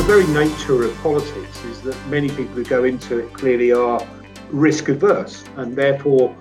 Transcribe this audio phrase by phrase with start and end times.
[0.00, 4.02] the very nature of politics is that many people who go into it clearly are
[4.48, 6.34] risk averse and therefore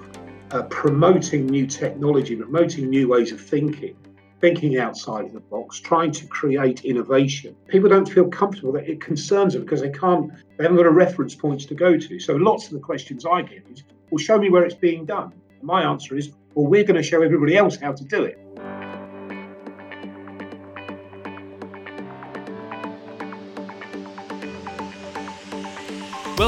[0.51, 3.98] uh, promoting new technology, promoting new ways of thinking,
[4.40, 7.54] thinking outside of the box, trying to create innovation.
[7.68, 10.91] People don't feel comfortable that it concerns them because they can't, they haven't got a
[10.91, 12.18] reference points to go to.
[12.18, 15.34] So lots of the questions I get is, well, show me where it's being done.
[15.62, 18.39] My answer is, well, we're going to show everybody else how to do it.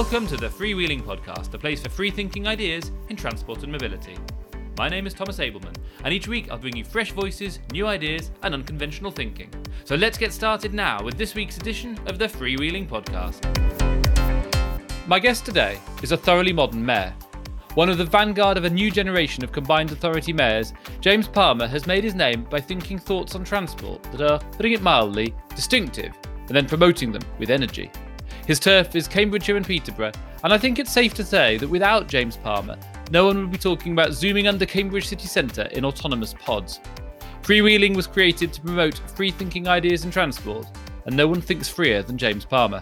[0.02, 4.18] Welcome to the Freewheeling Podcast, a place for free thinking ideas in transport and mobility.
[4.76, 8.32] My name is Thomas Ableman, and each week I'll bring you fresh voices, new ideas,
[8.42, 9.54] and unconventional thinking.
[9.86, 13.46] So let's get started now with this week's edition of the Freewheeling Podcast.
[15.08, 17.14] My guest today is a thoroughly modern mayor.
[17.76, 21.86] One of the vanguard of a new generation of combined authority mayors, James Palmer has
[21.86, 26.12] made his name by thinking thoughts on transport that are, putting it mildly, distinctive,
[26.48, 27.92] and then promoting them with energy.
[28.48, 30.12] His turf is Cambridgeshire and Peterborough,
[30.44, 32.76] and I think it's safe to say that without James Palmer,
[33.12, 36.80] no one would be talking about zooming under Cambridge city centre in autonomous pods.
[37.44, 40.66] Freewheeling was created to promote free thinking ideas in transport,
[41.06, 42.82] and no one thinks freer than James Palmer.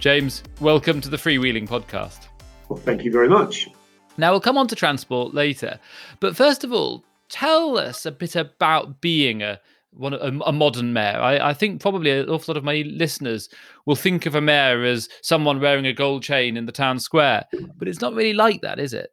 [0.00, 2.26] James, welcome to the Freewheeling podcast.
[2.68, 3.68] Well, thank you very much.
[4.16, 5.78] Now, we'll come on to transport later,
[6.18, 9.60] but first of all, tell us a bit about being a
[9.96, 11.18] one a, a modern mayor.
[11.18, 13.48] I, I, think probably an awful lot of my listeners
[13.86, 17.44] will think of a mayor as someone wearing a gold chain in the town square,
[17.76, 19.10] but it's not really like that, is it?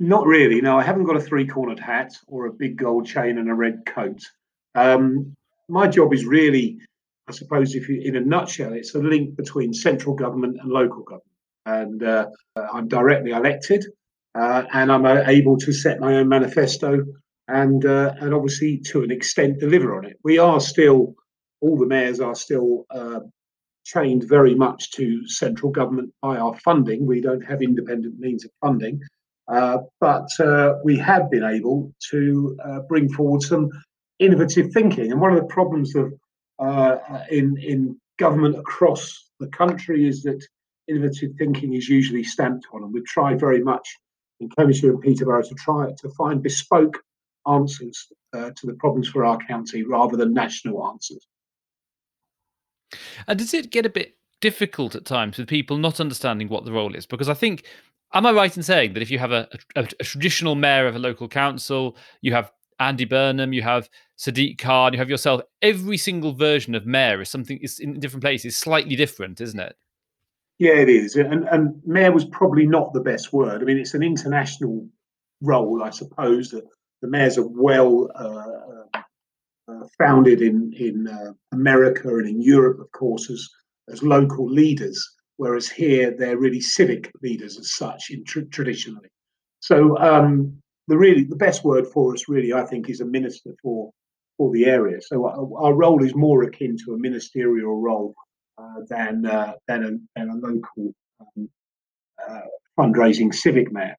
[0.00, 0.60] Not really.
[0.60, 3.84] No, I haven't got a three-cornered hat or a big gold chain and a red
[3.86, 4.20] coat.
[4.74, 5.36] Um,
[5.68, 6.78] my job is really,
[7.28, 11.02] I suppose, if you, in a nutshell, it's a link between central government and local
[11.02, 11.28] government.
[11.64, 13.84] And uh, I'm directly elected,
[14.34, 17.04] uh, and I'm uh, able to set my own manifesto
[17.48, 20.18] and uh, and obviously to an extent deliver on it.
[20.22, 21.14] We are still
[21.60, 23.20] all the mayors are still uh,
[23.84, 27.06] chained very much to central government by our funding.
[27.06, 29.00] We don't have independent means of funding,
[29.48, 33.70] uh, but uh, we have been able to uh, bring forward some
[34.18, 35.10] innovative thinking.
[35.10, 36.12] And one of the problems of
[36.58, 36.98] uh,
[37.30, 40.44] in in government across the country is that
[40.88, 43.98] innovative thinking is usually stamped on, and we've tried very much
[44.40, 47.02] in Cambridgeshire and Peterborough to try to find bespoke
[47.46, 51.26] answers uh, to the problems for our county rather than national answers.
[53.26, 56.72] And does it get a bit difficult at times with people not understanding what the
[56.72, 57.06] role is?
[57.06, 57.64] Because I think,
[58.12, 60.96] am I right in saying that if you have a, a, a traditional mayor of
[60.96, 63.88] a local council, you have Andy Burnham, you have
[64.18, 68.22] Sadiq Khan, you have yourself, every single version of mayor is something is in different
[68.22, 69.76] places, slightly different, isn't it?
[70.58, 71.16] Yeah, it is.
[71.16, 73.62] And, and mayor was probably not the best word.
[73.62, 74.86] I mean, it's an international
[75.40, 76.64] role, I suppose, that
[77.02, 78.98] the mayors are well uh,
[79.68, 83.48] uh, founded in in uh, America and in Europe, of course, as
[83.92, 84.98] as local leaders,
[85.36, 89.08] whereas here they're really civic leaders as such in tr- traditionally.
[89.60, 90.56] So um,
[90.88, 93.92] the really the best word for us, really, I think, is a minister for
[94.38, 95.00] for the area.
[95.02, 98.14] So our, our role is more akin to a ministerial role
[98.58, 101.48] uh, than uh, than, a, than a local um,
[102.28, 102.40] uh,
[102.78, 103.96] fundraising civic mayor.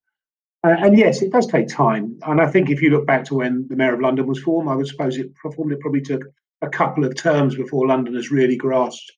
[0.63, 2.17] Uh, and yes, it does take time.
[2.23, 4.69] And I think if you look back to when the Mayor of London was formed,
[4.69, 6.23] I would suppose it probably, probably took
[6.61, 9.11] a couple of terms before Londoners really grasped,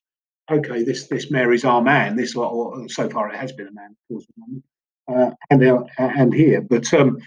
[0.50, 2.16] okay, this this mayor is our man.
[2.16, 4.26] This, or, or so far, it has been a man, of course,
[5.08, 6.60] uh, and uh, and here.
[6.60, 7.18] But um,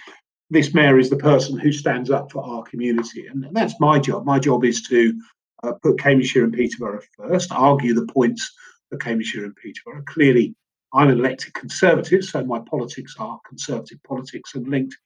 [0.50, 4.26] this mayor is the person who stands up for our community, and that's my job.
[4.26, 5.20] My job is to
[5.64, 8.52] uh, put Cambridgeshire and Peterborough first, argue the points
[8.90, 10.04] for Cambridgeshire and Peterborough.
[10.06, 10.56] Clearly,
[10.94, 14.98] I'm an elected Conservative, so my politics are Conservative politics and linked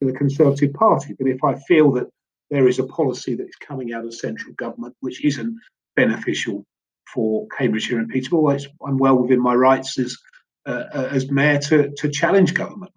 [0.00, 1.14] to the Conservative Party.
[1.18, 2.08] But if I feel that
[2.50, 5.56] there is a policy that is coming out of central government which isn't
[5.96, 6.64] beneficial
[7.12, 10.16] for Cambridgeshire and Peterborough, I'm well within my rights as
[10.64, 12.92] uh, uh, as mayor to to challenge government.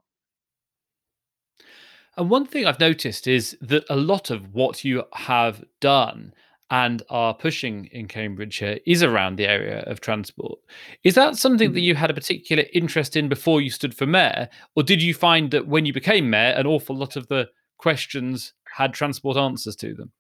[2.18, 6.34] And one thing I've noticed is that a lot of what you have done
[6.72, 10.60] and are pushing in Cambridgeshire is around the area of transport.
[11.04, 11.84] Is that something that mm.
[11.84, 15.52] you had a particular interest in before you stood for mayor, or did you find
[15.52, 19.94] that when you became mayor, an awful lot of the questions had transport answers to
[19.94, 20.12] them?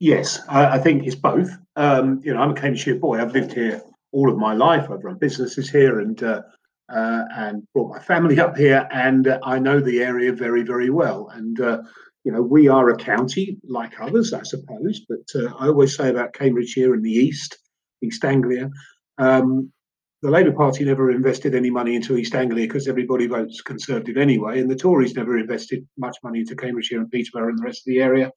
[0.00, 1.50] Yes, I, I think it's both.
[1.76, 3.20] Um, you know, I'm a Cambridgeshire boy.
[3.20, 3.80] I've lived here
[4.12, 4.90] all of my life.
[4.90, 6.42] I've run businesses here and uh,
[6.88, 10.90] uh, and brought my family up here, and uh, I know the area very, very
[10.90, 11.30] well.
[11.32, 11.82] And uh,
[12.24, 16.08] you know, we are a county like others, I suppose, but uh, I always say
[16.08, 17.58] about Cambridgeshire in the east,
[18.02, 18.70] East Anglia,
[19.18, 19.70] um,
[20.22, 24.58] the Labour Party never invested any money into East Anglia because everybody votes Conservative anyway,
[24.58, 27.92] and the Tories never invested much money into Cambridgeshire and Peterborough and the rest of
[27.92, 28.30] the area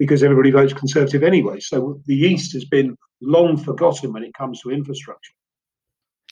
[0.00, 1.60] because everybody votes Conservative anyway.
[1.60, 5.32] So the East has been long forgotten when it comes to infrastructure.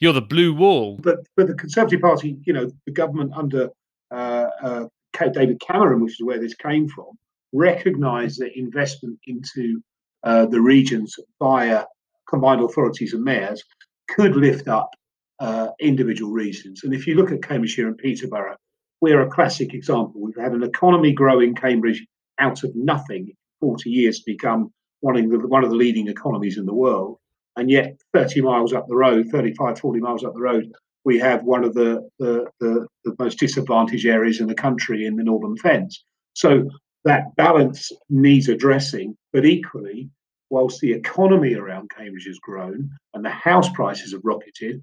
[0.01, 0.99] You're the blue wall.
[1.01, 3.71] But but the Conservative Party, you know, the government under
[4.11, 4.87] uh, uh,
[5.33, 7.11] David Cameron, which is where this came from,
[7.53, 9.83] recognised that investment into
[10.25, 11.85] uh, the regions via
[12.29, 13.63] combined authorities and mayors
[14.09, 14.91] could lift up
[15.39, 16.83] uh, individual regions.
[16.85, 18.57] And if you look at Cambridgeshire and Peterborough,
[19.01, 20.21] we're a classic example.
[20.21, 22.05] We've had an economy grow in Cambridge
[22.39, 26.59] out of nothing, 40 years to become one of the, one of the leading economies
[26.59, 27.19] in the world.
[27.57, 30.73] And yet, 30 miles up the road, 35, 40 miles up the road,
[31.07, 35.15] we have one of the, the, the, the most disadvantaged areas in the country in
[35.15, 36.05] the Northern Fens.
[36.35, 36.69] So
[37.05, 40.11] that balance needs addressing, but equally,
[40.51, 44.83] whilst the economy around Cambridge has grown and the house prices have rocketed,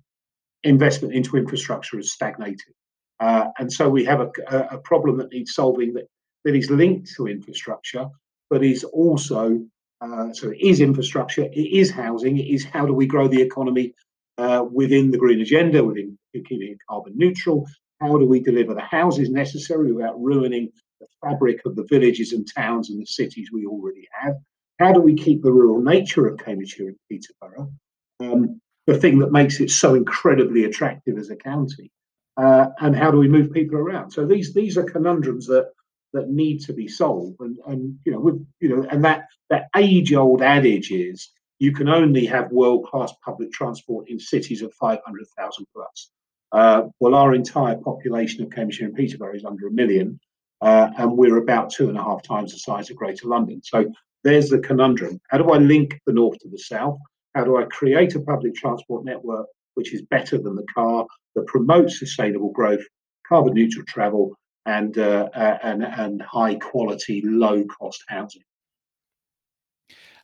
[0.64, 2.74] investment into infrastructure has stagnated.
[3.20, 4.30] Uh, and so we have a,
[4.72, 6.08] a, problem that needs solving that,
[6.46, 8.06] that is linked to infrastructure,
[8.50, 9.62] but is also
[10.00, 13.42] uh, so it is infrastructure, it is housing, it is how do we grow the
[13.42, 13.94] economy
[14.38, 17.68] uh, within the green agenda, within keeping it carbon neutral?
[18.01, 22.47] How do we deliver the houses necessary without ruining the fabric of the villages and
[22.53, 24.35] towns and the cities we already have?
[24.80, 27.71] How do we keep the rural nature of Cambridgeshire and Peterborough,
[28.19, 31.91] um, the thing that makes it so incredibly attractive as a county?
[32.36, 34.12] Uh, and how do we move people around?
[34.12, 35.69] So these these are conundrums that
[36.13, 37.36] that need to be solved.
[37.39, 41.29] And and you know, with you know, and that that age old adage is
[41.59, 46.11] you can only have world class public transport in cities of five hundred thousand plus.
[46.51, 50.19] Uh, well, our entire population of Cambridgeshire and Peterborough is under a million,
[50.61, 53.61] uh, and we're about two and a half times the size of Greater London.
[53.63, 53.91] So
[54.23, 55.19] there's the conundrum.
[55.29, 57.00] How do I link the north to the south?
[57.33, 61.05] How do I create a public transport network which is better than the car,
[61.35, 62.83] that promotes sustainable growth,
[63.27, 64.35] carbon neutral travel,
[64.65, 68.44] and uh, and and high quality, low cost housing.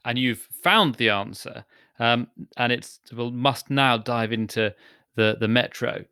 [0.06, 1.66] And you've found the answer,
[2.00, 4.74] um, and it's well must now dive into
[5.16, 6.06] the the metro.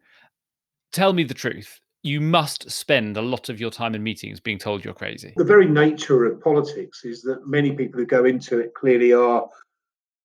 [0.92, 1.80] Tell me the truth.
[2.04, 5.34] You must spend a lot of your time in meetings being told you're crazy.
[5.36, 9.48] The very nature of politics is that many people who go into it clearly are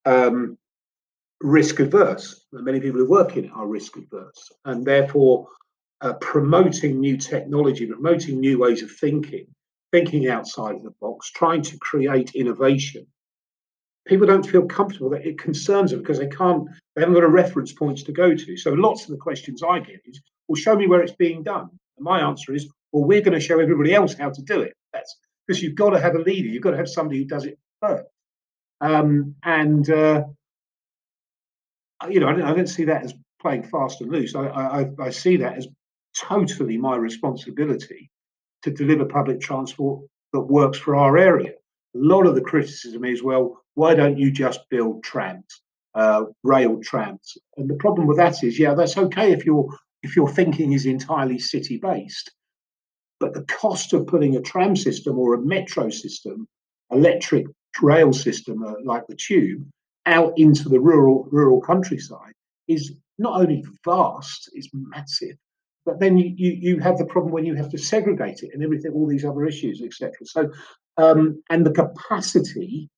[0.04, 0.58] um,
[1.40, 2.46] risk adverse.
[2.52, 5.48] Many people who work in it are risk adverse, and therefore
[6.02, 9.46] uh, promoting new technology, promoting new ways of thinking,
[9.92, 13.06] thinking outside of the box, trying to create innovation.
[14.06, 17.28] People don't feel comfortable that it concerns them because they can't, they haven't got a
[17.28, 18.56] reference points to go to.
[18.56, 21.68] So lots of the questions I get is, well, show me where it's being done.
[21.96, 24.74] And my answer is, well, we're going to show everybody else how to do it.
[24.92, 25.16] That's
[25.46, 26.48] because you've got to have a leader.
[26.48, 28.04] You've got to have somebody who does it first.
[28.80, 30.24] Um, and uh,
[32.08, 34.34] you know, I don't, I don't, see that as playing fast and loose.
[34.34, 35.68] I, I, I see that as
[36.18, 38.10] totally my responsibility
[38.62, 40.02] to deliver public transport
[40.32, 41.52] that works for our area.
[41.94, 45.62] A lot of the criticism is, well, why don't you just build trams,
[45.94, 47.36] uh, rail trams?
[47.56, 49.68] And the problem with that is, yeah, that's okay if your
[50.02, 52.32] if your thinking is entirely city based,
[53.20, 56.48] but the cost of putting a tram system or a metro system,
[56.90, 57.46] electric
[57.80, 59.64] rail system uh, like the tube,
[60.06, 62.32] out into the rural rural countryside
[62.68, 65.36] is not only vast, it's massive,
[65.84, 68.62] but then you, you, you have the problem when you have to segregate it and
[68.62, 70.12] everything, all these other issues, etc.
[70.24, 70.50] So,
[70.96, 72.88] um, and the capacity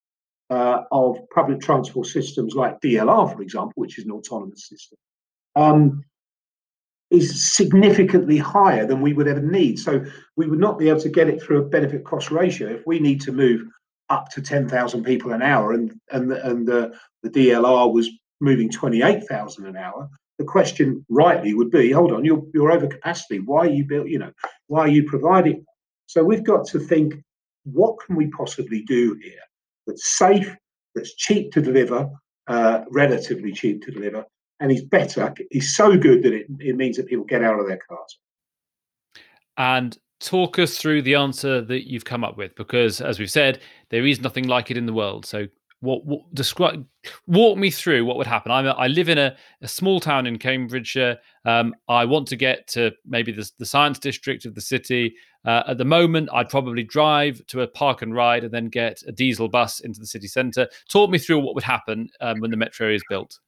[0.50, 4.98] uh, of public transport systems like DLR, for example, which is an autonomous system,
[5.56, 6.04] um,
[7.10, 9.78] is significantly higher than we would ever need.
[9.78, 10.04] So
[10.36, 12.98] we would not be able to get it through a benefit cost ratio if we
[12.98, 13.62] need to move
[14.10, 16.92] up to 10,000 people an hour and and and the,
[17.22, 22.42] the DLR was moving 28,000 an hour the question rightly would be hold on you're
[22.52, 24.32] you're over capacity why are you built you know
[24.66, 25.64] why are you providing?
[26.06, 27.14] So we've got to think
[27.64, 29.40] what can we possibly do here
[29.86, 30.54] that's safe
[30.94, 32.10] that's cheap to deliver
[32.46, 34.24] uh, relatively cheap to deliver
[34.60, 37.66] and is better is so good that it, it means that people get out of
[37.66, 38.18] their cars?
[39.56, 43.60] And talk us through the answer that you've come up with because as we've said
[43.90, 45.26] there is nothing like it in the world.
[45.26, 45.46] So
[45.84, 46.86] what, what describe
[47.26, 48.50] walk me through what would happen.
[48.50, 51.18] I'm a, i live in a, a, small town in cambridgeshire.
[51.44, 55.14] Um, i want to get to maybe the, the science district of the city.
[55.44, 59.02] Uh, at the moment i'd probably drive to a park and ride and then get
[59.06, 60.68] a diesel bus into the city centre.
[60.88, 63.38] Talk me through what would happen um, when the metro is built.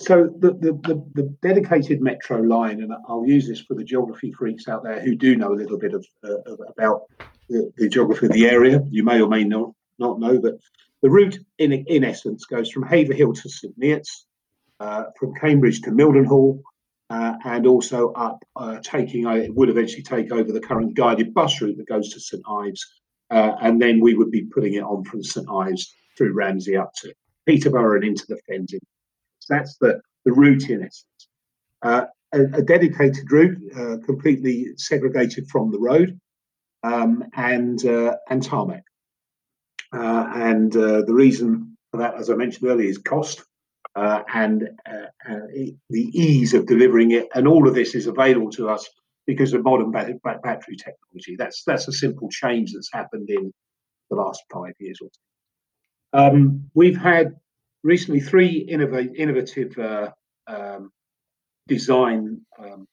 [0.00, 4.32] So the, the, the, the, dedicated metro line, and I'll use this for the geography
[4.32, 6.38] freaks out there who do know a little bit of, uh,
[6.68, 7.02] about
[7.50, 8.82] the, the, geography of the area.
[8.88, 10.54] You may or may not, not know, but
[11.02, 14.24] the route in, in essence goes from Haverhill to St Neots,
[14.80, 16.62] uh, from Cambridge to Mildenhall,
[17.10, 21.60] uh, and also up uh, taking, it would eventually take over the current guided bus
[21.60, 22.86] route that goes to St Ives.
[23.30, 26.92] Uh, and then we would be putting it on from St Ives through Ramsey up
[26.96, 27.12] to
[27.46, 28.72] Peterborough and into the Fens.
[28.72, 31.28] So that's the, the route in essence.
[31.82, 36.20] Uh, a, a, dedicated route, uh, completely segregated from the road,
[36.82, 38.84] um, and uh, and tarmac.
[39.92, 43.44] Uh, and uh, the reason for that, as I mentioned earlier, is cost
[43.96, 44.68] uh, and
[45.46, 47.28] the ease of delivering it.
[47.34, 48.88] And all of this is available to us
[49.26, 51.36] because of modern battery technology.
[51.36, 53.52] That's that's a simple change that's happened in
[54.10, 55.20] the last five years or so.
[56.12, 57.36] Um, we've had
[57.82, 60.10] recently three innovative uh,
[60.46, 60.90] um,
[61.68, 62.86] design um,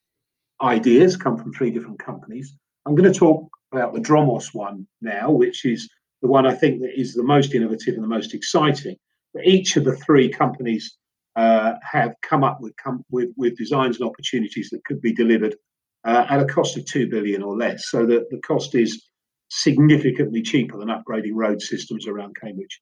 [0.62, 2.56] ideas come from three different companies.
[2.86, 5.89] I'm going to talk about the Dromos one now, which is
[6.27, 8.98] the one I think that is the most innovative and the most exciting.
[9.34, 10.98] But each of the three companies
[11.38, 12.74] uh, have come up with,
[13.10, 15.55] with, with designs and opportunities that could be delivered
[16.03, 18.91] uh, at a cost of two billion or less, so that the cost is
[19.50, 22.81] significantly cheaper than upgrading road systems around Cambridge.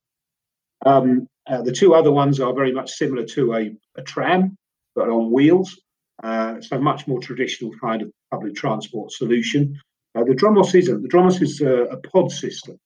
[0.86, 4.58] Um, uh, the two other ones are very much similar to a, a tram,
[4.96, 5.80] but on wheels.
[6.24, 9.80] Uh, so much more traditional kind of public transport solution.
[10.16, 11.02] Uh, the Dromos isn't.
[11.04, 12.80] The Dromos is a, a pod system,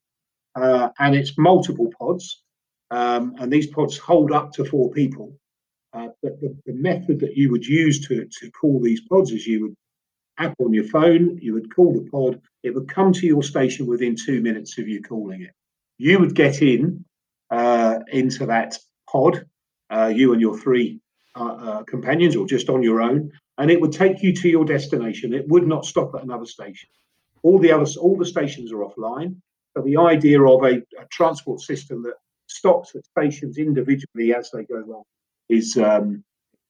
[0.59, 2.43] uh, and it's multiple pods,
[2.91, 5.37] um, and these pods hold up to four people.
[5.93, 9.47] Uh, but the, the, method that you would use to, to call these pods is
[9.47, 9.75] you would
[10.37, 13.87] app on your phone, you would call the pod, it would come to your station
[13.87, 15.51] within two minutes of you calling it.
[15.97, 17.03] You would get in
[17.49, 18.77] uh, into that
[19.09, 19.45] pod,
[19.89, 20.99] uh, you and your three
[21.35, 24.65] uh, uh, companions, or just on your own, and it would take you to your
[24.65, 25.33] destination.
[25.33, 26.89] It would not stop at another station.
[27.41, 29.37] All the others, all the stations are offline.
[29.75, 32.15] So the idea of a, a transport system that
[32.47, 35.03] stops at stations individually as they go along
[35.47, 36.23] is um,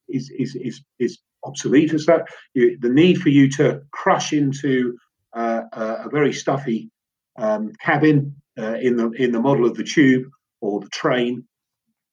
[0.08, 2.28] is, is is is obsolete as that.
[2.54, 4.98] You, the need for you to crush into
[5.34, 6.90] uh, a very stuffy
[7.38, 10.26] um, cabin uh, in the in the model of the tube
[10.62, 11.46] or the train,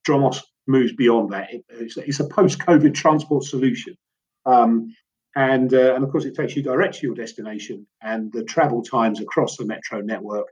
[0.07, 1.53] Dromos moves beyond that.
[1.53, 3.97] It, it's, it's, a post-COVID transport solution,
[4.45, 4.95] um,
[5.35, 7.87] and uh, and of course it takes you direct to your destination.
[8.03, 10.47] And the travel times across the metro network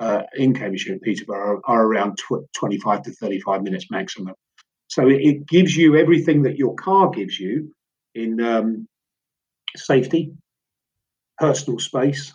[0.00, 4.34] uh, in Cambridgeshire and Peterborough are, around tw- 25 to 35 minutes maximum.
[4.88, 7.72] So it, it, gives you everything that your car gives you
[8.14, 8.86] in um,
[9.74, 10.32] safety,
[11.38, 12.32] personal space,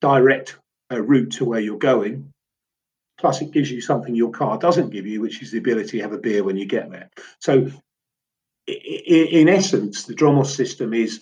[0.00, 0.56] direct
[0.90, 2.32] uh, route to where you're going.
[3.18, 6.02] Plus, it gives you something your car doesn't give you, which is the ability to
[6.02, 7.10] have a beer when you get there.
[7.40, 7.70] So,
[8.66, 11.20] in essence, the Dromos system is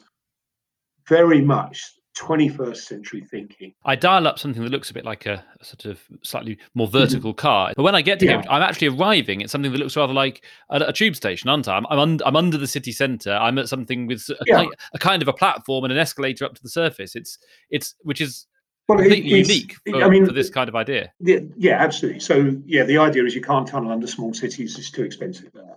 [1.09, 3.73] very much 21st century thinking.
[3.85, 6.89] I dial up something that looks a bit like a, a sort of slightly more
[6.89, 7.41] vertical mm-hmm.
[7.41, 8.33] car, but when I get to yeah.
[8.33, 11.69] Cambridge, I'm actually arriving at something that looks rather like a, a tube station, aren't
[11.69, 11.77] I?
[11.77, 13.35] I'm I'm, un, I'm, under the city centre.
[13.35, 14.57] I'm at something with a, yeah.
[14.57, 17.15] kind, a, kind, of a platform and an escalator up to the surface.
[17.15, 17.39] It's
[17.71, 18.47] it's which is
[18.89, 21.13] well, completely unique for, I mean, for this kind of idea.
[21.21, 22.21] Yeah, yeah, absolutely.
[22.21, 25.51] So yeah, the idea is you can't tunnel under small cities; it's too expensive.
[25.57, 25.75] Uh,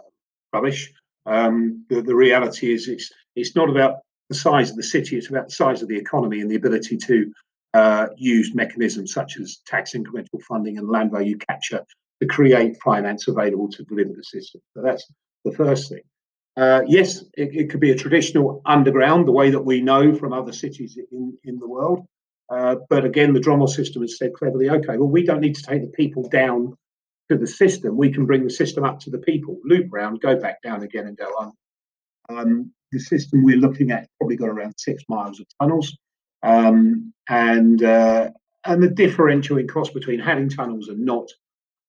[0.53, 0.93] rubbish.
[1.25, 5.29] Um, the, the reality is it's it's not about the size of the city, it's
[5.29, 7.31] about the size of the economy and the ability to
[7.73, 11.83] uh, use mechanisms such as tax incremental funding and land value capture
[12.21, 14.61] to create finance available to deliver the system.
[14.75, 15.11] So that's
[15.45, 16.01] the first thing.
[16.57, 20.33] Uh, yes, it, it, could be a traditional underground, the way that we know from
[20.33, 22.05] other cities in, in the world.
[22.49, 25.63] Uh, but again, the Dromos system has said cleverly, okay, well, we don't need to
[25.63, 26.75] take the people down
[27.29, 27.95] to the system.
[27.95, 31.07] We can bring the system up to the people, loop round, go back down again
[31.07, 31.53] and go on.
[32.29, 35.97] Um, the system we're looking at probably got around six miles of tunnels,
[36.43, 38.29] um, and uh,
[38.65, 41.27] and the differential in cost between having tunnels and not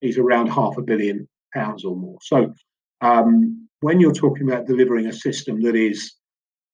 [0.03, 2.19] is around half a billion pounds or more.
[2.23, 2.55] So
[3.01, 6.15] um, when you're talking about delivering a system that is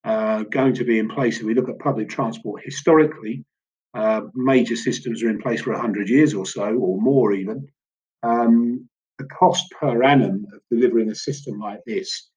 [0.05, 3.45] uh, going to be in place, if we look at public transport historically,
[3.95, 7.67] uh, major systems are in place for 100 years or so, or more even.
[8.23, 12.29] Um, the cost per annum of delivering a system like this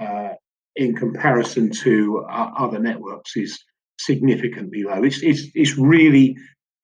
[0.00, 0.30] uh,
[0.78, 3.58] in comparison to uh, other networks is
[3.98, 5.02] significantly low.
[5.02, 6.36] It's, it's, it's really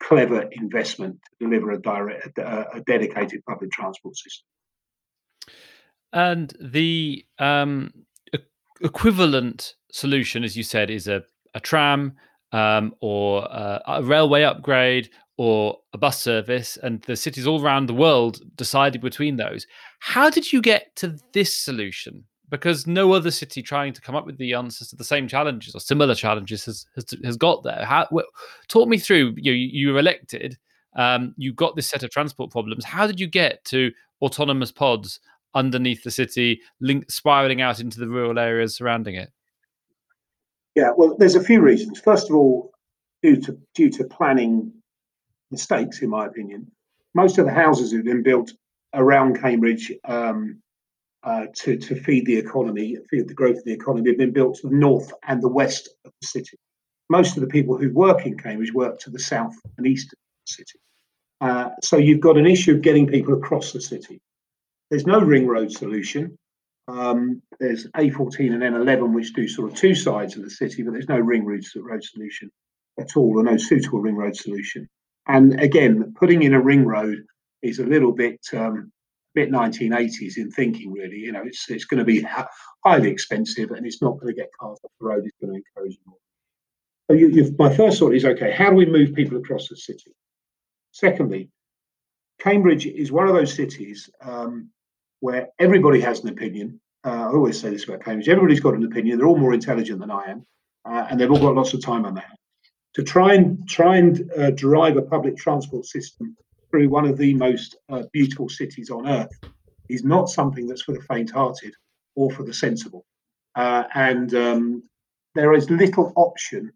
[0.02, 4.46] clever investment to deliver a direct a, a dedicated public transport system.
[6.12, 7.92] And the um,
[8.82, 11.22] equivalent solution, as you said, is a,
[11.54, 12.16] a tram
[12.52, 17.86] um, or uh, a railway upgrade or a bus service, and the cities all around
[17.86, 19.66] the world decided between those.
[19.98, 22.24] How did you get to this solution?
[22.50, 25.74] Because no other city trying to come up with the answers to the same challenges
[25.74, 27.84] or similar challenges has has, has got there.
[27.84, 28.06] How,
[28.68, 29.34] talk me through.
[29.36, 30.58] You you were elected.
[30.96, 32.84] Um, you got this set of transport problems.
[32.84, 33.90] How did you get to
[34.22, 35.18] autonomous pods
[35.54, 39.32] underneath the city, link, spiraling out into the rural areas surrounding it?
[40.74, 42.00] Yeah, well, there's a few reasons.
[42.00, 42.72] First of all,
[43.22, 44.72] due to due to planning
[45.50, 46.70] mistakes, in my opinion,
[47.14, 48.52] most of the houses have been built
[48.92, 50.60] around Cambridge um,
[51.25, 54.57] uh, to, to feed the economy, feed the growth of the economy, have been built
[54.57, 56.59] to the north and the west of the city.
[57.09, 60.19] Most of the people who work in Cambridge work to the south and east of
[60.19, 60.78] the city.
[61.40, 64.21] Uh, so you've got an issue of getting people across the city.
[64.90, 66.37] There's no ring road solution.
[66.88, 70.93] Um, there's A14 and M11, which do sort of two sides of the city, but
[70.93, 72.50] there's no ring road, solution
[72.99, 74.87] at all, or no suitable ring road solution.
[75.26, 77.25] And again, putting in a ring road
[77.62, 78.93] is a little bit um,
[79.34, 80.92] bit 1980s in thinking.
[80.92, 82.26] Really, you know, it's it's going to be
[82.84, 85.24] highly expensive, and it's not going to get cars off the road.
[85.24, 86.16] It's going to encourage more.
[87.10, 88.50] So you, my first thought is okay.
[88.50, 90.14] How do we move people across the city?
[90.92, 91.50] Secondly,
[92.40, 94.70] Cambridge is one of those cities um,
[95.20, 96.80] where everybody has an opinion.
[97.04, 99.18] Uh, I always say this about Cambridge: everybody's got an opinion.
[99.18, 100.46] They're all more intelligent than I am,
[100.84, 102.38] uh, and they've all got lots of time on their hands.
[102.94, 106.36] To try and try and uh, drive a public transport system
[106.75, 109.31] through one of the most uh, beautiful cities on earth
[109.88, 111.73] is not something that's for the faint-hearted
[112.16, 113.04] or for the sensible.
[113.54, 114.83] Uh, and um,
[115.37, 116.73] there is little option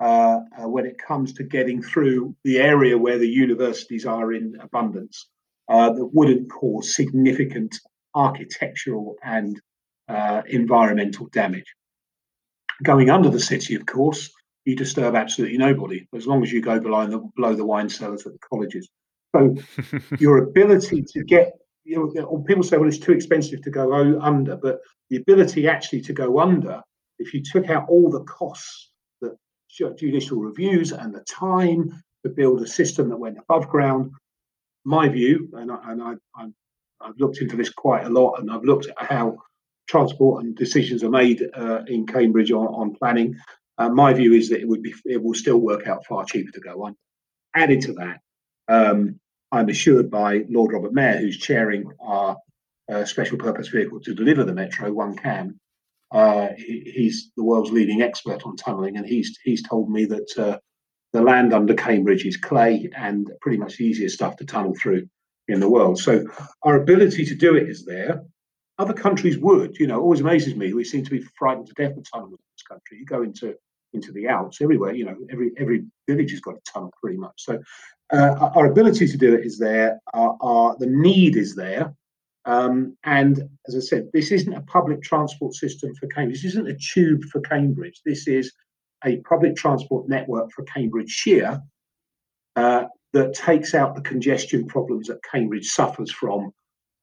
[0.00, 4.56] uh, uh, when it comes to getting through the area where the universities are in
[4.60, 5.28] abundance
[5.68, 7.72] uh, that wouldn't cause significant
[8.16, 9.60] architectural and
[10.08, 11.72] uh, environmental damage.
[12.82, 14.28] Going under the city, of course,
[14.64, 18.26] you disturb absolutely nobody as long as you go below the, below the wine cellars
[18.26, 18.88] at the colleges.
[19.36, 19.56] So
[20.18, 21.52] your ability to get,
[21.84, 26.00] you know, people say, well, it's too expensive to go under, but the ability actually
[26.02, 26.82] to go under,
[27.18, 28.90] if you took out all the costs
[29.20, 29.36] that
[29.98, 31.90] judicial reviews and the time
[32.24, 34.12] to build a system that went above ground,
[34.84, 36.46] my view, and, I, and I, I,
[37.00, 39.38] I've looked into this quite a lot, and I've looked at how
[39.88, 43.36] transport and decisions are made uh, in Cambridge on, on planning.
[43.78, 46.50] Uh, my view is that it would be it will still work out far cheaper
[46.52, 46.96] to go on.
[47.54, 48.20] Added to that,
[48.68, 49.20] um,
[49.52, 52.36] I'm assured by Lord Robert Mair, who's chairing our
[52.90, 55.58] uh, special purpose vehicle to deliver the metro, One Cam.
[56.12, 60.38] Uh, he, he's the world's leading expert on tunnelling, and he's he's told me that
[60.38, 60.58] uh,
[61.12, 65.08] the land under Cambridge is clay and pretty much the easiest stuff to tunnel through
[65.48, 65.98] in the world.
[65.98, 66.26] So
[66.62, 68.22] our ability to do it is there.
[68.78, 70.74] Other countries would, you know, always amazes me.
[70.74, 72.98] We seem to be frightened to death of tunneling in this country.
[72.98, 73.54] You go into
[73.96, 77.36] into the Alps everywhere, you know, every every village has got a tunnel pretty much.
[77.38, 77.60] So
[78.12, 79.98] uh, our ability to do it is there.
[80.14, 81.94] Our, our the need is there.
[82.44, 86.42] Um, and as I said, this isn't a public transport system for Cambridge.
[86.42, 88.00] This isn't a tube for Cambridge.
[88.04, 88.52] This is
[89.04, 91.60] a public transport network for Cambridgeshire
[92.54, 96.52] uh, that takes out the congestion problems that Cambridge suffers from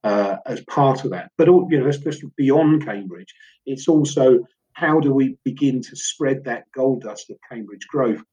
[0.03, 1.31] uh, as part of that.
[1.37, 3.33] But you know, just beyond Cambridge.
[3.65, 4.39] It's also
[4.73, 8.23] how do we begin to spread that gold dust of Cambridge growth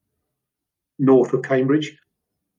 [0.99, 1.97] north of Cambridge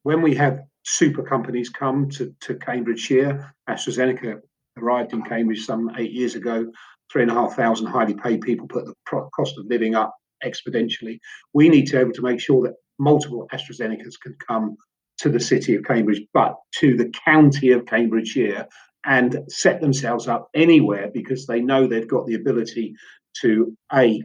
[0.03, 4.41] when we have super companies come to, to Cambridgeshire, AstraZeneca
[4.77, 6.71] arrived in Cambridge some eight years ago,
[7.11, 8.95] three and a half thousand highly paid people put the
[9.35, 11.19] cost of living up exponentially.
[11.53, 14.77] We need to be able to make sure that multiple AstraZenecas can come
[15.19, 18.67] to the city of Cambridge, but to the county of Cambridgeshire
[19.05, 22.95] and set themselves up anywhere because they know they've got the ability
[23.41, 24.23] to A,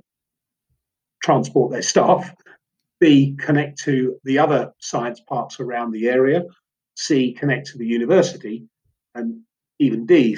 [1.23, 2.31] transport their staff
[3.01, 6.45] B, connect to the other science parks around the area,
[6.97, 8.65] C, connect to the university,
[9.15, 9.41] and
[9.79, 10.37] even D,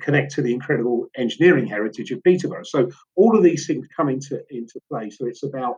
[0.00, 2.64] connect to the incredible engineering heritage of Peterborough.
[2.64, 5.10] So all of these things come into, into play.
[5.10, 5.76] So it's about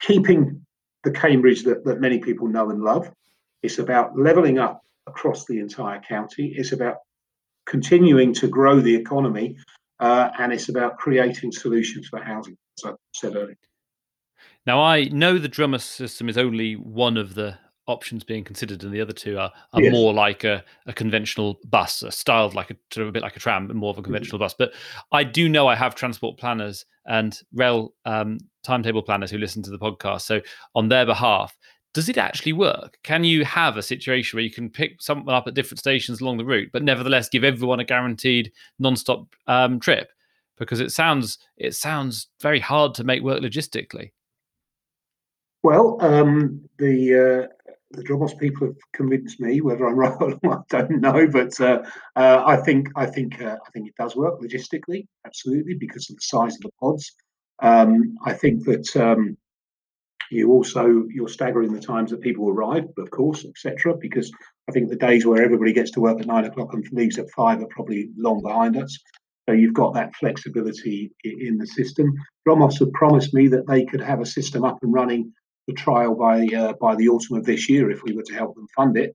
[0.00, 0.64] keeping
[1.02, 3.10] the Cambridge that, that many people know and love.
[3.64, 6.54] It's about levelling up across the entire county.
[6.56, 6.98] It's about
[7.66, 9.56] continuing to grow the economy,
[10.02, 13.56] uh, and it's about creating solutions for housing, as I said earlier.
[14.66, 18.92] Now, I know the Dromos system is only one of the options being considered, and
[18.92, 19.92] the other two are, are yes.
[19.92, 23.36] more like a, a conventional bus, a styled like a sort of a bit like
[23.36, 24.06] a tram, but more of a mm-hmm.
[24.06, 24.44] conventional mm-hmm.
[24.44, 24.54] bus.
[24.58, 24.72] But
[25.12, 29.70] I do know I have transport planners and rail um, timetable planners who listen to
[29.70, 30.22] the podcast.
[30.22, 30.40] So
[30.74, 31.56] on their behalf,
[31.94, 32.98] does it actually work?
[33.02, 36.38] Can you have a situation where you can pick someone up at different stations along
[36.38, 40.10] the route, but nevertheless give everyone a guaranteed non-stop um, trip?
[40.58, 44.12] Because it sounds it sounds very hard to make work logistically.
[45.62, 49.60] Well, um, the uh, the Dromos people have convinced me.
[49.60, 51.26] Whether I'm right or not, I don't know.
[51.26, 51.82] But uh,
[52.16, 56.16] uh, I think I think uh, I think it does work logistically, absolutely, because of
[56.16, 57.12] the size of the pods.
[57.60, 59.36] Um, I think that um,
[60.32, 63.94] you also you're staggering the times that people arrive, of course, etc.
[63.96, 64.30] Because
[64.68, 67.30] I think the days where everybody gets to work at nine o'clock and leaves at
[67.30, 68.98] five are probably long behind us.
[69.48, 72.12] So you've got that flexibility in the system.
[72.46, 75.32] Dromos have promised me that they could have a system up and running
[75.66, 78.54] the trial by uh, by the autumn of this year if we were to help
[78.54, 79.14] them fund it.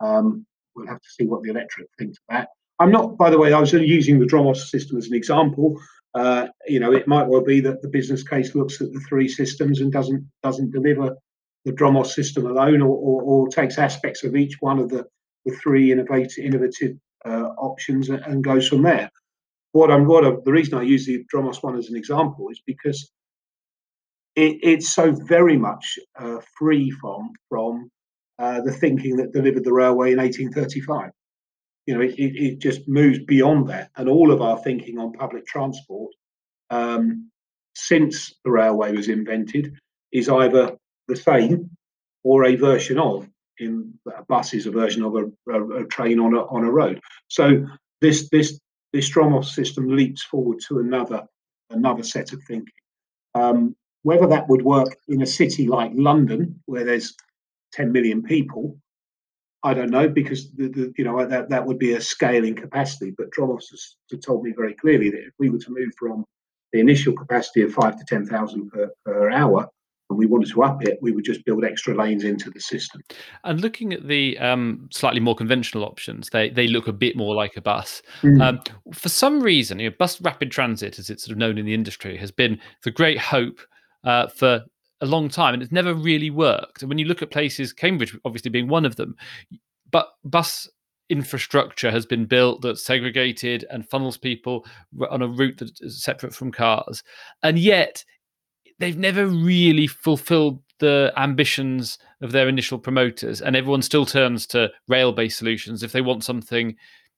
[0.00, 2.48] Um, we'll have to see what the electorate thinks of that.
[2.80, 5.76] I'm not, by the way, I was using the Dromos system as an example.
[6.14, 9.28] Uh, you know, it might well be that the business case looks at the three
[9.28, 11.16] systems and doesn't doesn't deliver
[11.64, 15.04] the Dromos system alone, or, or, or takes aspects of each one of the,
[15.44, 19.10] the three innovative innovative uh, options and, goes from there.
[19.72, 22.62] What I'm what I'm, the reason I use the Dromos one as an example is
[22.66, 23.10] because
[24.34, 27.90] it, it's so very much uh, free from from
[28.38, 31.10] uh, the thinking that delivered the railway in 1835.
[31.88, 35.46] You know, it, it, just moves beyond that, and all of our thinking on public
[35.46, 36.12] transport
[36.68, 37.30] um,
[37.74, 39.72] since the railway was invented
[40.12, 41.70] is either the same
[42.24, 43.26] or a version of.
[43.58, 46.70] In a bus is a version of a, a, a train on a on a
[46.70, 47.00] road.
[47.28, 47.66] So
[48.02, 48.60] this this
[48.92, 51.22] this Dromos system leaps forward to another
[51.70, 52.68] another set of thinking.
[53.34, 57.14] Um, whether that would work in a city like London, where there's
[57.72, 58.78] 10 million people,
[59.64, 63.12] I don't know because the, the, you know that that would be a scaling capacity.
[63.16, 66.24] But Dromos has told me very clearly that if we were to move from
[66.72, 69.68] the initial capacity of five to ten thousand per, per hour
[70.10, 73.02] and we wanted to up it, we would just build extra lanes into the system.
[73.44, 77.34] And looking at the um, slightly more conventional options, they they look a bit more
[77.34, 78.00] like a bus.
[78.22, 78.40] Mm.
[78.40, 78.60] Um,
[78.92, 81.74] for some reason, you know, bus rapid transit, as it's sort of known in the
[81.74, 83.60] industry, has been the great hope
[84.04, 84.64] uh, for
[85.00, 86.82] a long time, and it's never really worked.
[86.82, 89.16] And when you look at places, Cambridge obviously being one of them,
[89.90, 90.68] but bus
[91.08, 94.66] infrastructure has been built that's segregated and funnels people
[95.10, 97.02] on a route that is separate from cars,
[97.42, 98.04] and yet
[98.78, 104.70] they've never really fulfilled the ambitions of their initial promoters, and everyone still turns to
[104.86, 106.76] rail-based solutions if they want something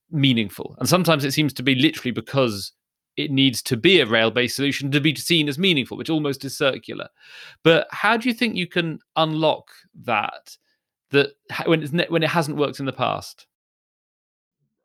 [0.09, 0.75] meaningful.
[0.79, 2.71] And sometimes it seems to be literally because
[3.17, 6.57] it needs to be a rail-based solution to be seen as meaningful, which almost is
[6.57, 7.09] circular.
[7.63, 9.71] But how do you think you can unlock
[10.03, 10.57] that?
[11.11, 11.31] That
[11.65, 13.47] when it's when it hasn't worked in the past.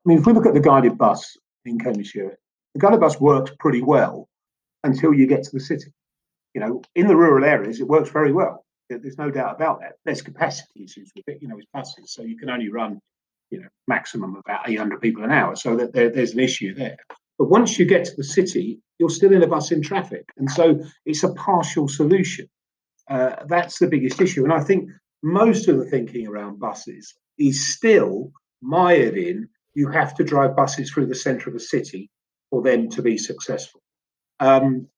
[0.05, 2.37] I mean, if we look at the guided bus in Cambridgeshire,
[2.75, 4.29] the guided bus works pretty well
[4.83, 5.93] until you get to the city
[6.57, 8.65] you know, in the rural areas, it works very well.
[8.89, 9.97] There's no doubt about that.
[10.07, 12.99] There's capacity issues with it, you know, with buses, so you can only run,
[13.51, 15.55] you know, maximum about 800 people an hour.
[15.55, 16.97] So that there, there's an issue there.
[17.39, 20.51] But once you get to the city, you're still in a bus in traffic, and
[20.51, 22.49] so it's a partial solution.
[23.09, 24.89] Uh, that's the biggest issue, and I think
[25.23, 30.91] most of the thinking around buses is still mired in you have to drive buses
[30.91, 32.11] through the centre of a city
[32.51, 33.83] for them to be successful.
[34.41, 34.89] Um,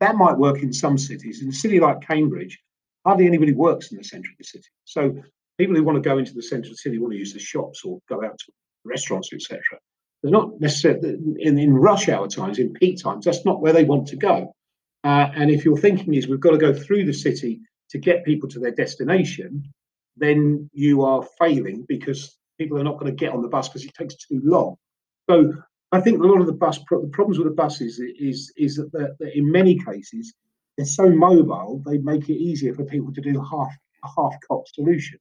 [0.00, 1.40] that might work in some cities.
[1.40, 2.58] In a city like Cambridge,
[3.06, 4.68] hardly anybody works in the centre of the city.
[4.84, 5.22] So
[5.56, 7.38] people who want to go into the centre of the city want to use the
[7.38, 8.52] shops or go out to
[8.84, 9.60] restaurants, etc.
[10.24, 13.26] They're not necessarily in, in rush hour times, in peak times.
[13.26, 14.54] That's not where they want to go.
[15.04, 17.60] Uh, and if your thinking is we've got to go through the city
[17.90, 19.70] to get people to their destination,
[20.16, 23.84] then you are failing because people are not going to get on the bus because
[23.84, 24.76] it takes too long.
[25.28, 25.52] So
[25.92, 29.16] I think a lot of the bus the problems with the buses is is that,
[29.18, 30.32] that in many cases
[30.78, 34.66] they're so mobile they make it easier for people to do half a half cop
[34.68, 35.18] solution.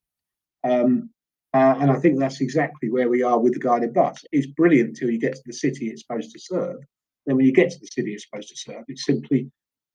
[0.64, 1.10] Um,
[1.54, 4.24] uh, and I think that's exactly where we are with the guided bus.
[4.32, 6.78] It's brilliant until you get to the city it's supposed to serve.
[7.26, 9.52] Then when you get to the city it's supposed to serve, it's simply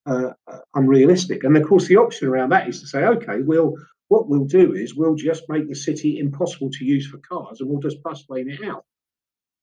[0.07, 1.45] uh, uh, unrealistic.
[1.45, 3.75] And of course, the option around that is to say, okay, we'll
[4.09, 7.69] what we'll do is we'll just make the city impossible to use for cars, and
[7.69, 8.85] we'll just bus lane it out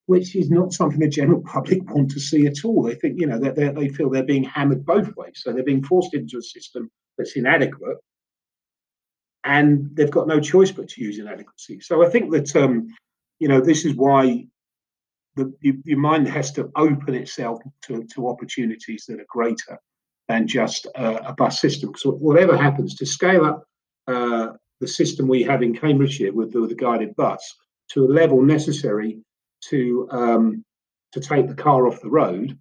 [0.07, 2.83] which is not something the general public want to see at all.
[2.83, 5.41] They think, you know, that they feel they're being hammered both ways.
[5.43, 7.97] So they're being forced into a system that's inadequate,
[9.45, 11.79] and they've got no choice but to use inadequacy.
[11.79, 12.87] So I think that, um,
[13.39, 14.47] you know, this is why
[15.35, 19.79] the, your mind has to open itself to, to opportunities that are greater
[20.27, 21.91] than just uh, a bus system.
[21.91, 23.63] Because whatever happens, to scale up
[24.07, 27.55] uh, the system we have in Cambridgeshire with the, with the guided bus
[27.91, 29.19] to a level necessary
[29.69, 30.65] to um,
[31.11, 32.57] to take the car off the road,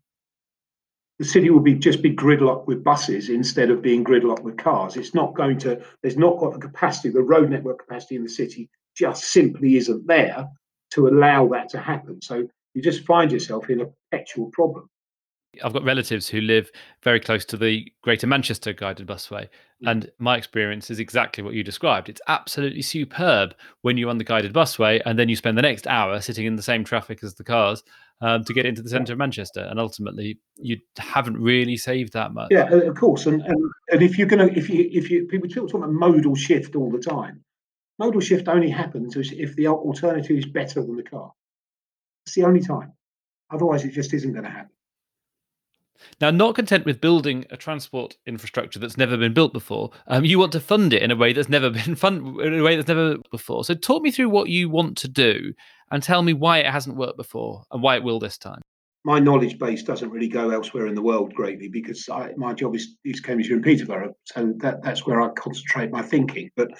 [1.18, 4.96] the city will be just be gridlocked with buses instead of being gridlocked with cars.
[4.96, 5.80] It's not going to.
[6.02, 7.10] There's not got the capacity.
[7.10, 10.48] The road network capacity in the city just simply isn't there
[10.92, 12.20] to allow that to happen.
[12.22, 14.88] So you just find yourself in a perpetual problem.
[15.62, 16.70] I've got relatives who live
[17.02, 19.90] very close to the Greater Manchester guided busway, mm.
[19.90, 22.08] and my experience is exactly what you described.
[22.08, 25.86] It's absolutely superb when you're on the guided busway, and then you spend the next
[25.86, 27.84] hour sitting in the same traffic as the cars
[28.20, 32.32] um, to get into the centre of Manchester, and ultimately you haven't really saved that
[32.32, 32.48] much.
[32.50, 35.72] Yeah, of course, and and, and if you're gonna, if you if you people talk
[35.74, 37.44] about modal shift all the time,
[37.98, 41.32] modal shift only happens if the alternative is better than the car.
[42.26, 42.92] It's the only time.
[43.50, 44.70] Otherwise, it just isn't going to happen.
[46.20, 50.38] Now, not content with building a transport infrastructure that's never been built before, um, you
[50.38, 52.88] want to fund it in a way that's never been fun in a way that's
[52.88, 53.64] never before.
[53.64, 55.54] So, talk me through what you want to do,
[55.90, 58.62] and tell me why it hasn't worked before and why it will this time.
[59.04, 62.74] My knowledge base doesn't really go elsewhere in the world greatly because I, my job
[62.74, 66.50] is, is Cambridgeshire and Peterborough, so that, that's where I concentrate my thinking.
[66.56, 66.70] But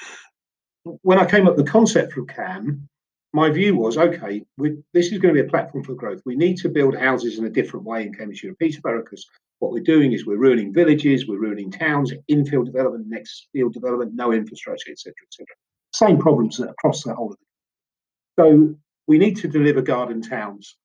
[1.02, 2.88] when I came up with the concept for CAM,
[3.34, 6.22] my view was okay, this is going to be a platform for growth.
[6.24, 9.26] We need to build houses in a different way in Cambridgeshire and Peterborough because
[9.58, 14.12] what we're doing is we're ruining villages, we're ruining towns, infill development, next field development,
[14.14, 15.46] no infrastructure, etc., etc.
[15.92, 18.40] Same problems across the whole of it.
[18.40, 20.76] So we need to deliver garden towns.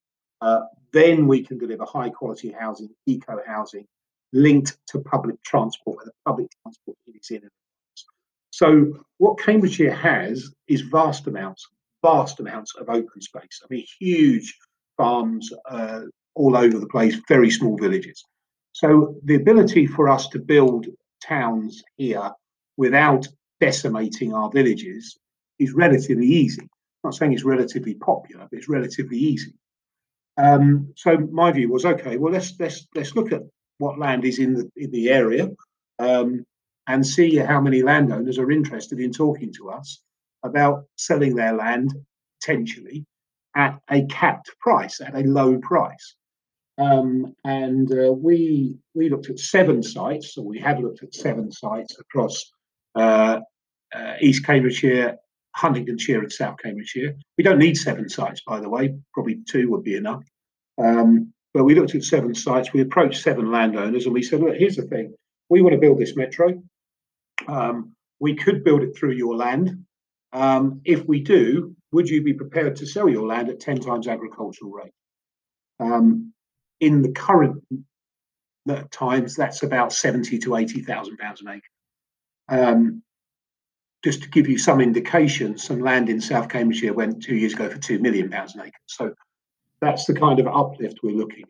[0.42, 3.86] Uh, then we can deliver high quality housing, eco housing,
[4.34, 7.50] linked to public transport, where the public transport is in.
[8.52, 11.68] So what Cambridgeshire has is vast amounts
[12.02, 13.62] vast amounts of open space.
[13.64, 14.56] I mean, huge
[14.98, 16.02] farms uh,
[16.36, 18.24] all over the place, very small villages.
[18.72, 20.88] So the ability for us to build
[21.22, 22.32] towns here
[22.78, 23.28] without
[23.60, 25.18] decimating our villages
[25.58, 26.68] is relatively easy.
[27.04, 29.54] I'm not saying it's relatively popular, but it's relatively easy.
[30.38, 32.18] Um, so my view was okay.
[32.18, 33.44] Well, let's let's let's look at
[33.78, 35.50] what land is in the in the area
[36.00, 36.46] um,
[36.88, 40.02] and see how many landowners are interested in talking to us
[40.44, 41.94] about selling their land
[42.42, 43.06] potentially
[43.56, 46.16] at a capped price, at a low price.
[46.78, 51.52] Um, and uh, we we looked at seven sites, or we have looked at seven
[51.52, 52.52] sites across
[52.96, 53.40] uh,
[53.94, 55.18] uh, East Cambridgeshire,
[55.56, 57.16] Huntingdonshire, and South Cambridgeshire.
[57.38, 58.96] We don't need seven sites, by the way.
[59.14, 60.24] Probably two would be enough.
[60.78, 62.72] Um, but we looked at seven sites.
[62.72, 65.14] We approached seven landowners, and we said, "Look, here's the thing:
[65.50, 66.62] we want to build this metro.
[67.48, 69.86] Um, we could build it through your land.
[70.34, 74.08] Um, if we do, would you be prepared to sell your land at 10 times
[74.08, 74.92] agricultural rate?
[75.80, 76.34] Um,
[76.80, 77.64] in the current
[78.92, 83.02] times, that's about 70 to 80,000 pounds an acre.
[84.04, 87.70] Just to give you some indication, some land in South Cambridgeshire went two years ago
[87.70, 88.72] for two million pounds an acre.
[88.86, 89.14] So
[89.82, 91.46] that's the kind of uplift we're looking.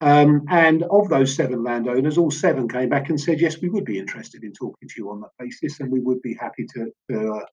[0.00, 3.84] Um, and of those seven landowners, all seven came back and said, yes, we would
[3.84, 6.90] be interested in talking to you on that basis, and we would be happy to,
[7.10, 7.44] to uh,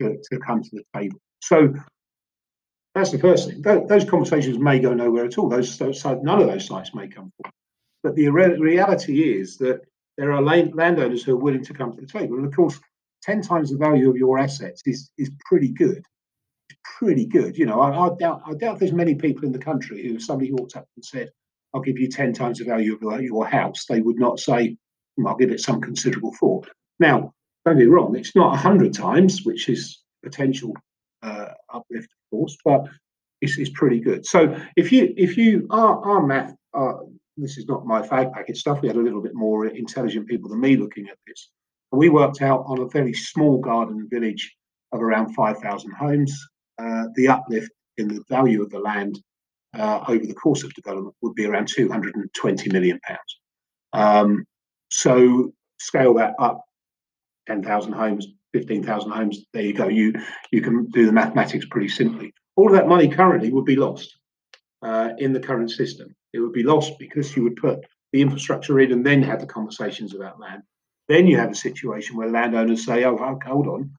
[0.00, 1.18] to, to come to the table.
[1.40, 1.74] So
[2.94, 3.62] that's the first thing.
[3.62, 5.48] those conversations may go nowhere at all.
[5.48, 7.54] Those, those none of those sites may come forward.
[8.02, 9.80] But the re- reality is that
[10.16, 12.36] there are land- landowners who are willing to come to the table.
[12.36, 12.78] And of course,
[13.24, 16.04] 10 times the value of your assets is, is pretty good.
[16.98, 17.56] Pretty good.
[17.56, 20.52] You know, I, I, doubt I doubt there's many people in the country who, somebody
[20.52, 21.30] walked up and said,
[21.72, 24.76] I'll give you 10 times the value of your house, they would not say,
[25.16, 26.68] well, I'll give it some considerable thought.
[27.00, 27.32] Now,
[27.64, 30.74] don't me wrong, it's not 100 times, which is potential
[31.22, 32.86] uh, uplift, of course, but
[33.40, 34.26] it's, it's pretty good.
[34.26, 37.04] So if you, if you, our, our math, our,
[37.36, 40.50] this is not my fag packet stuff, we had a little bit more intelligent people
[40.50, 41.48] than me looking at this.
[41.94, 44.54] We worked out on a very small garden village
[44.92, 46.46] of around 5,000 homes,
[46.78, 49.20] uh, the uplift in the value of the land
[49.76, 53.40] uh, over the course of development would be around 220 million pounds.
[53.92, 54.44] Um,
[54.90, 56.62] so scale that up
[57.46, 59.44] 10,000 homes, 15,000 homes.
[59.52, 59.88] There you go.
[59.88, 60.14] You
[60.50, 62.32] you can do the mathematics pretty simply.
[62.56, 64.16] All of that money currently would be lost
[64.82, 66.14] uh, in the current system.
[66.32, 67.80] It would be lost because you would put
[68.12, 70.62] the infrastructure in and then have the conversations about land.
[71.08, 73.90] Then you have a situation where landowners say, "Oh, hold on,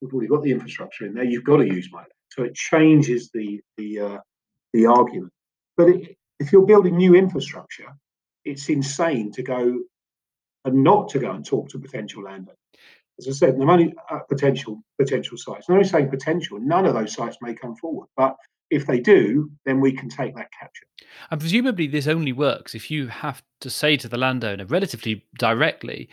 [0.00, 1.24] we've already got the infrastructure in there.
[1.24, 4.18] You've got to use my land." So it changes the the uh,
[4.72, 5.32] the argument.
[5.76, 7.88] But it, if you're building new infrastructure,
[8.44, 9.80] it's insane to go
[10.64, 12.56] and not to go and talk to potential landowners
[13.18, 15.66] as I said, the money uh, potential potential sites.
[15.68, 16.58] I'm only saying potential.
[16.60, 18.36] None of those sites may come forward, but
[18.70, 20.86] if they do, then we can take that capture.
[21.30, 26.08] And presumably, this only works if you have to say to the landowner relatively directly,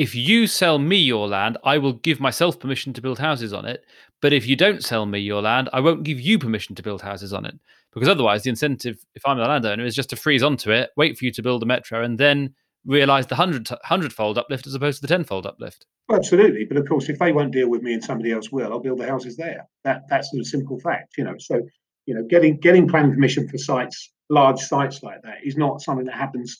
[0.00, 3.66] if you sell me your land, I will give myself permission to build houses on
[3.66, 3.84] it.
[4.22, 7.02] But if you don't sell me your land, I won't give you permission to build
[7.02, 7.54] houses on it.
[7.92, 11.18] Because otherwise, the incentive, if I'm the landowner, is just to freeze onto it, wait
[11.18, 12.54] for you to build a metro, and then
[12.86, 15.84] realize the hundred hundredfold uplift as opposed to the tenfold uplift.
[16.08, 18.72] Well, absolutely, but of course, if they won't deal with me and somebody else will,
[18.72, 19.68] I'll build the houses there.
[19.84, 21.34] That that's the simple fact, you know.
[21.38, 21.60] So,
[22.06, 26.06] you know, getting getting planning permission for sites, large sites like that, is not something
[26.06, 26.58] that happens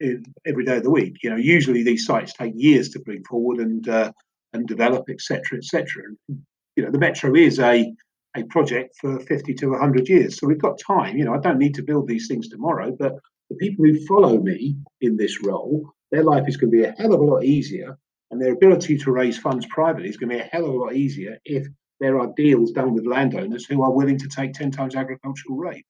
[0.00, 1.16] every day of the week.
[1.22, 4.12] You know, usually these sites take years to bring forward and uh,
[4.52, 6.04] and develop, etc., etc.
[6.28, 7.92] You know, the metro is a
[8.36, 10.38] a project for 50 to 100 years.
[10.38, 11.16] So we've got time.
[11.16, 13.14] You know, I don't need to build these things tomorrow, but
[13.48, 16.94] the people who follow me in this role, their life is going to be a
[16.98, 17.98] hell of a lot easier,
[18.30, 20.76] and their ability to raise funds privately is going to be a hell of a
[20.76, 21.66] lot easier if
[22.00, 25.86] there are deals done with landowners who are willing to take 10 times agricultural rate.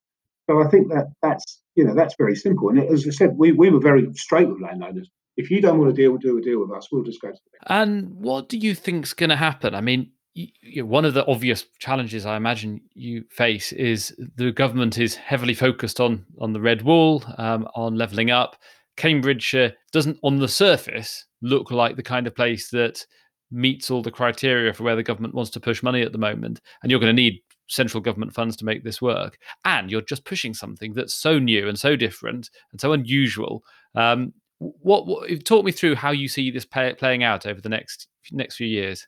[0.49, 2.69] So I think that that's you know that's very simple.
[2.69, 5.09] And as I said, we, we were very straight with landowners.
[5.37, 6.89] If you don't want to deal, do a deal with us.
[6.91, 7.33] We'll just go
[7.67, 9.75] And what do you think's going to happen?
[9.75, 14.99] I mean, you one of the obvious challenges I imagine you face is the government
[14.99, 18.57] is heavily focused on on the red wall, um, on levelling up.
[18.97, 23.05] Cambridgeshire doesn't, on the surface, look like the kind of place that
[23.51, 26.61] meets all the criteria for where the government wants to push money at the moment.
[26.83, 29.39] And you're going to need central government funds to make this work.
[29.65, 33.65] And you're just pushing something that's so new and so different and so unusual.
[33.95, 37.69] Um, what, what talk me through how you see this play, playing out over the
[37.69, 39.07] next next few years?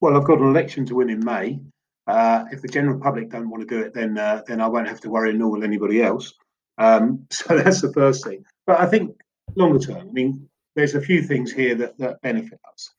[0.00, 1.60] Well, I've got an election to win in May.
[2.06, 4.88] Uh, if the general public don't want to do it, then uh, then I won't
[4.88, 6.34] have to worry, nor will anybody else.
[6.78, 8.44] Um, so that's the first thing.
[8.66, 9.16] But I think
[9.56, 12.90] longer term, I mean, there's a few things here that, that benefit us.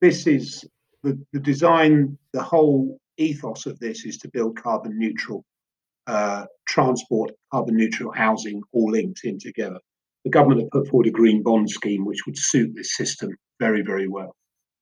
[0.00, 0.64] This is
[1.02, 5.44] the, the design, the whole ethos of this is to build carbon neutral
[6.06, 9.78] uh, transport, carbon neutral housing, all linked in together.
[10.24, 13.82] The government have put forward a green bond scheme which would suit this system very,
[13.82, 14.34] very well.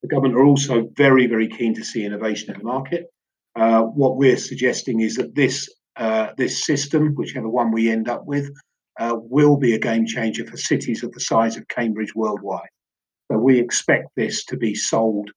[0.03, 3.07] The government are also very, very keen to see innovation in the market.
[3.57, 8.27] Uh, what we're suggesting is that this uh, this system, whichever one we end up
[8.27, 8.51] with,
[8.99, 12.69] uh, will be a game changer for cities of the size of Cambridge worldwide.
[13.31, 15.31] So we expect this to be sold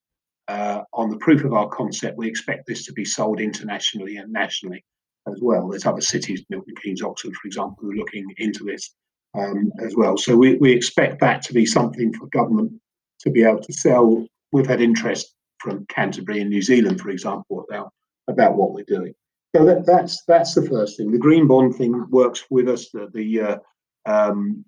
[0.48, 2.18] uh, on the proof of our concept.
[2.18, 4.84] We expect this to be sold internationally and nationally
[5.28, 5.68] as well.
[5.68, 8.94] There's other cities, Milton Keynes, Oxford, for example, who are looking into this
[9.38, 10.18] um, as well.
[10.18, 12.74] So we, we expect that to be something for government
[13.22, 14.26] to be able to sell.
[14.52, 17.92] We've had interest from Canterbury and New Zealand, for example, about
[18.30, 19.14] about what we're doing.
[19.56, 21.12] So that, that's that's the first thing.
[21.12, 22.90] The green bond thing works with us.
[22.90, 23.58] The the, uh,
[24.06, 24.66] um,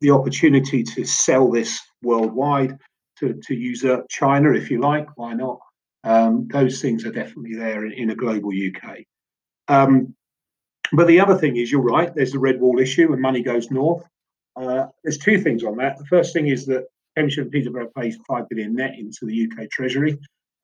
[0.00, 2.76] the opportunity to sell this worldwide,
[3.18, 5.58] to to usurp China, if you like, why not?
[6.04, 8.98] Um, those things are definitely there in, in a global UK.
[9.68, 10.14] Um,
[10.92, 12.14] but the other thing is, you're right.
[12.14, 14.06] There's the red wall issue, and money goes north.
[14.54, 15.98] Uh, there's two things on that.
[15.98, 16.84] The first thing is that
[17.16, 20.18] Cambridgeshire and Peterborough pays five billion net into the UK Treasury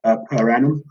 [0.05, 0.83] uh, per annum,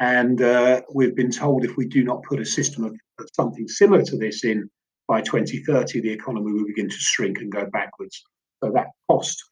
[0.00, 3.68] and uh, we've been told if we do not put a system of, of, something
[3.68, 4.68] similar to this in
[5.06, 8.22] by 2030, the economy will begin to shrink and go backwards.
[8.62, 9.42] So that cost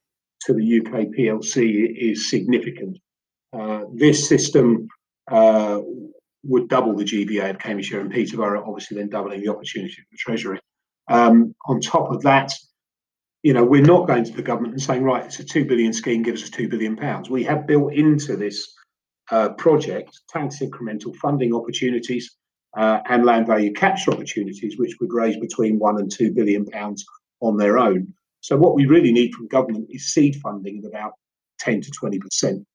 [0.46, 2.98] to the UK PLC is significant.
[3.52, 4.88] Uh, this system
[5.30, 5.80] uh,
[6.44, 10.16] would double the GVA of Cambridgeshire and Peterborough, obviously then doubling the opportunity for the
[10.16, 10.60] Treasury.
[11.08, 12.52] Um, on top of that,
[13.42, 15.92] you know, we're not going to the government and saying, right, it's a two billion
[15.92, 17.30] scheme, give us two billion pounds.
[17.30, 18.74] We have built into this
[19.30, 22.36] uh, project tax incremental funding opportunities
[22.76, 27.04] uh, and land value capture opportunities, which would raise between one and two billion pounds
[27.40, 28.12] on their own.
[28.40, 31.12] So what we really need from government is seed funding of about
[31.60, 32.66] 10 to 20 percent.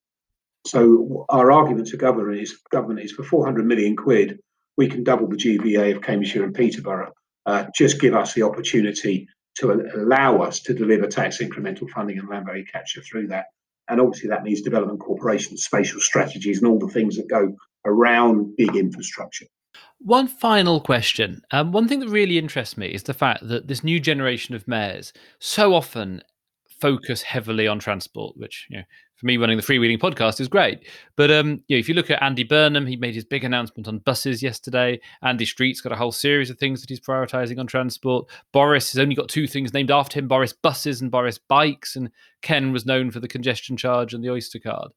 [0.65, 4.39] So our argument to government is government is for 400 million quid,
[4.78, 7.13] we can double the GVA of Cambridgeshire and Peterborough.
[7.45, 9.28] Uh, just give us the opportunity
[9.60, 13.45] to allow us to deliver tax incremental funding and land value capture through that.
[13.88, 18.56] And obviously, that needs development corporations, spatial strategies, and all the things that go around
[18.58, 19.45] big infrastructure.
[19.99, 21.41] One final question.
[21.51, 24.67] Um, one thing that really interests me is the fact that this new generation of
[24.67, 26.21] mayors so often
[26.79, 28.84] focus heavily on transport, which you know,
[29.15, 30.88] for me running the freewheeling podcast is great.
[31.15, 33.88] But um, you know, if you look at Andy Burnham, he made his big announcement
[33.88, 34.99] on buses yesterday.
[35.23, 38.27] Andy Street's got a whole series of things that he's prioritising on transport.
[38.51, 41.95] Boris has only got two things named after him: Boris buses and Boris bikes.
[41.95, 44.91] And Ken was known for the congestion charge and the Oyster card.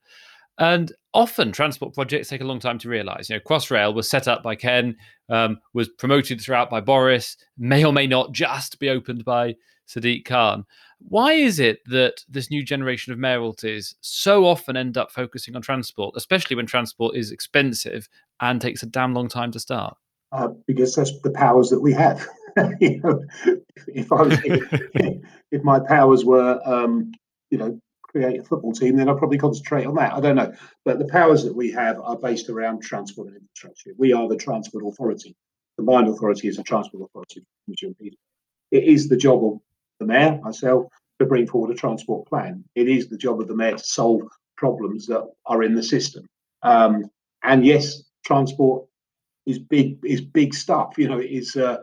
[0.59, 3.29] And often transport projects take a long time to realize.
[3.29, 4.97] You know, Crossrail was set up by Ken,
[5.29, 9.55] um, was promoted throughout by Boris, may or may not just be opened by
[9.89, 10.65] Sadiq Khan.
[11.01, 15.63] Why is it that this new generation of mayoralties so often end up focusing on
[15.63, 18.09] transport, especially when transport is expensive
[18.41, 19.97] and takes a damn long time to start?
[20.33, 22.27] Uh, because that's the powers that we have.
[22.81, 23.25] you know,
[23.89, 24.39] if I was,
[25.53, 27.13] if my powers were, um,
[27.51, 27.81] you know,
[28.19, 30.13] create a football team, then I'd probably concentrate on that.
[30.13, 30.53] I don't know,
[30.85, 33.93] but the powers that we have are based around transport and infrastructure.
[33.97, 35.37] We are the transport authority.
[35.77, 37.45] The Combined Authority is a transport authority.
[38.71, 39.61] It is the job of
[40.01, 40.87] the mayor, myself,
[41.21, 42.65] to bring forward a transport plan.
[42.75, 44.23] It is the job of the mayor to solve
[44.57, 46.27] problems that are in the system.
[46.63, 47.05] Um,
[47.45, 48.85] and yes, transport
[49.47, 50.99] is big is big stuff.
[50.99, 51.79] You know, it is uh,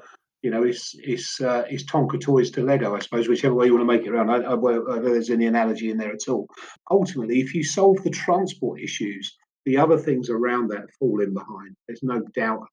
[0.46, 3.74] you know, it's it's uh, it's Tonka toys to Lego, I suppose, whichever way you
[3.74, 4.30] want to make it around.
[4.30, 6.48] I, I, I, there's any analogy in there at all.
[6.92, 9.36] Ultimately, if you solve the transport issues,
[9.66, 11.76] the other things around that fall in behind.
[11.88, 12.68] There's no doubt.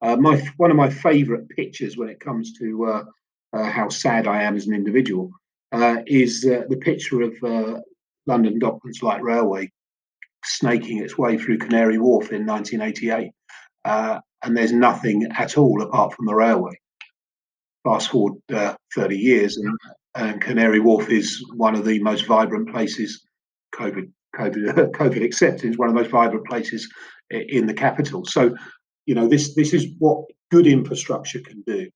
[0.00, 3.04] Uh, my one of my favourite pictures when it comes to uh,
[3.52, 5.30] uh, how sad I am as an individual,
[5.72, 7.34] uh, is uh, the picture of
[8.26, 9.70] London Docklands Light Railway
[10.42, 13.30] snaking its way through Canary Wharf in 1988.
[14.42, 16.78] And there's nothing at all apart from the railway.
[17.84, 19.76] Fast forward uh, 30 years, and,
[20.14, 23.24] and Canary Wharf is one of the most vibrant places,
[23.74, 26.88] COVID, COVID, COVID accepted, is one of the most vibrant places
[27.30, 28.24] in the capital.
[28.24, 28.54] So,
[29.06, 31.88] you know, this this is what good infrastructure can do.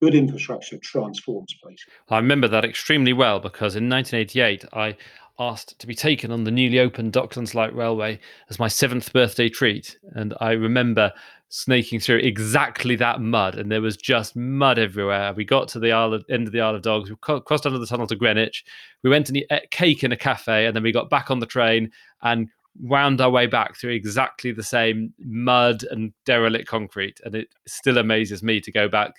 [0.00, 1.84] Good infrastructure transforms places.
[2.08, 4.96] I remember that extremely well because in 1988 I
[5.38, 8.18] asked to be taken on the newly opened Docklands Light Railway
[8.48, 9.98] as my seventh birthday treat.
[10.14, 11.12] And I remember
[11.48, 15.32] snaking through exactly that mud, and there was just mud everywhere.
[15.34, 17.78] We got to the Isle of, end of the Isle of Dogs, we crossed under
[17.78, 18.64] the tunnel to Greenwich.
[19.02, 21.46] We went and ate cake in a cafe, and then we got back on the
[21.46, 21.90] train
[22.22, 22.48] and
[22.80, 27.18] wound our way back through exactly the same mud and derelict concrete.
[27.24, 29.14] And it still amazes me to go back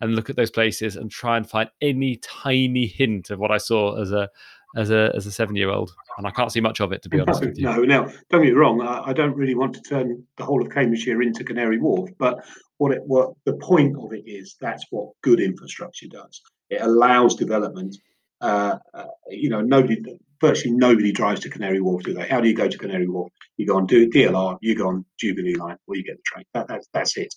[0.00, 3.58] and look at those places and try and find any tiny hint of what I
[3.58, 4.28] saw as a
[4.76, 7.08] as a as a seven year old, and I can't see much of it to
[7.08, 7.64] be honest with you.
[7.64, 8.80] No, now don't get me wrong.
[8.82, 12.44] I, I, don't really want to turn the whole of Cambridgeshire into Canary Wharf, but
[12.76, 16.40] what it what the point of it is that's what good infrastructure does.
[16.70, 17.96] It allows development.
[18.40, 20.00] Uh, uh, you know, nobody,
[20.40, 22.28] virtually nobody drives to Canary Wharf, do they?
[22.28, 23.32] How do you go to Canary Wharf?
[23.56, 26.44] You go on do DLR, you go on Jubilee Line, or you get the train.
[26.54, 27.34] That, that's that's it.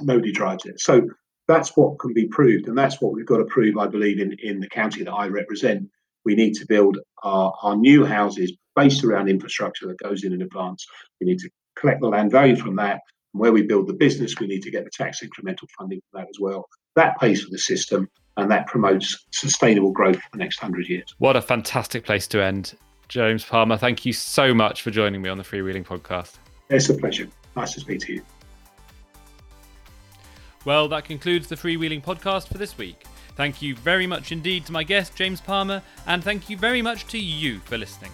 [0.00, 0.80] Nobody drives it.
[0.80, 1.08] So
[1.48, 3.78] that's what can be proved, and that's what we've got to prove.
[3.78, 5.88] I believe in in the county that I represent
[6.24, 10.42] we need to build our, our new houses based around infrastructure that goes in in
[10.42, 10.86] advance.
[11.20, 13.00] We need to collect the land value from that.
[13.34, 16.20] And where we build the business, we need to get the tax incremental funding for
[16.20, 16.68] that as well.
[16.96, 21.14] That pays for the system and that promotes sustainable growth for the next hundred years.
[21.18, 22.74] What a fantastic place to end.
[23.08, 26.36] James Palmer, thank you so much for joining me on the Freewheeling podcast.
[26.70, 27.28] It's a pleasure.
[27.54, 28.22] Nice to speak to you.
[30.64, 33.04] Well, that concludes the Freewheeling podcast for this week.
[33.36, 37.06] Thank you very much indeed to my guest, James Palmer, and thank you very much
[37.08, 38.12] to you for listening.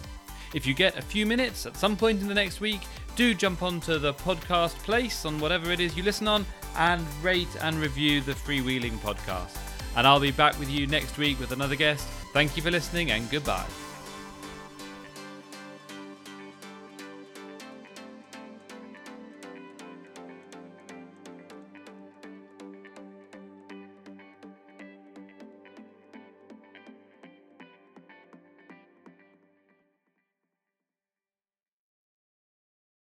[0.53, 2.81] If you get a few minutes at some point in the next week,
[3.15, 6.45] do jump onto the podcast place on whatever it is you listen on
[6.77, 9.57] and rate and review the Freewheeling podcast.
[9.95, 12.07] And I'll be back with you next week with another guest.
[12.33, 13.88] Thank you for listening and goodbye.